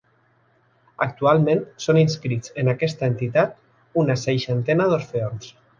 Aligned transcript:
Actualment 1.05 1.61
són 1.85 2.01
inscrits 2.03 2.55
en 2.63 2.73
aquesta 2.75 3.13
entitat 3.13 3.55
una 4.05 4.21
seixantena 4.27 4.93
d'orfeons. 4.95 5.57